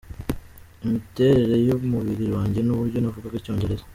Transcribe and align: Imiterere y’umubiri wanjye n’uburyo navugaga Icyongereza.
Imiterere 0.85 1.55
y’umubiri 1.67 2.25
wanjye 2.35 2.59
n’uburyo 2.63 2.97
navugaga 2.99 3.37
Icyongereza. 3.41 3.85